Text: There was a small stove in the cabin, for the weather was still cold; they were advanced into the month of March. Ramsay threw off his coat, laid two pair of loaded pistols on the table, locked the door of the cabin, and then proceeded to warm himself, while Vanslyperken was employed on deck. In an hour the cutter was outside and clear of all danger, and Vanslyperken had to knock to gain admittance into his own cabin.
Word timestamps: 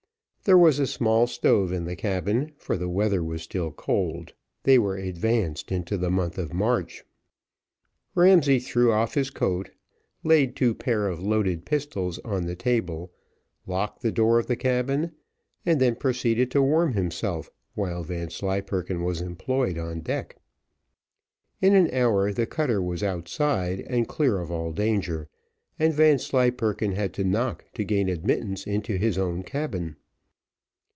There 0.43 0.57
was 0.57 0.79
a 0.79 0.87
small 0.87 1.27
stove 1.27 1.71
in 1.71 1.85
the 1.85 1.95
cabin, 1.95 2.53
for 2.57 2.75
the 2.75 2.89
weather 2.89 3.23
was 3.23 3.43
still 3.43 3.71
cold; 3.71 4.33
they 4.63 4.79
were 4.79 4.97
advanced 4.97 5.71
into 5.71 5.99
the 5.99 6.09
month 6.09 6.39
of 6.39 6.51
March. 6.51 7.03
Ramsay 8.15 8.57
threw 8.57 8.91
off 8.91 9.13
his 9.13 9.29
coat, 9.29 9.69
laid 10.23 10.55
two 10.55 10.73
pair 10.73 11.07
of 11.07 11.21
loaded 11.21 11.63
pistols 11.63 12.17
on 12.25 12.47
the 12.47 12.55
table, 12.55 13.11
locked 13.67 14.01
the 14.01 14.11
door 14.11 14.39
of 14.39 14.47
the 14.47 14.55
cabin, 14.55 15.11
and 15.63 15.79
then 15.79 15.93
proceeded 15.95 16.49
to 16.51 16.61
warm 16.63 16.93
himself, 16.93 17.51
while 17.75 18.01
Vanslyperken 18.03 19.03
was 19.03 19.21
employed 19.21 19.77
on 19.77 19.99
deck. 20.01 20.37
In 21.61 21.75
an 21.75 21.87
hour 21.93 22.33
the 22.33 22.47
cutter 22.47 22.81
was 22.81 23.03
outside 23.03 23.81
and 23.81 24.07
clear 24.07 24.39
of 24.39 24.51
all 24.51 24.71
danger, 24.71 25.29
and 25.77 25.93
Vanslyperken 25.93 26.93
had 26.93 27.13
to 27.13 27.23
knock 27.23 27.65
to 27.75 27.83
gain 27.83 28.09
admittance 28.09 28.65
into 28.65 28.97
his 28.97 29.19
own 29.19 29.43
cabin. 29.43 29.97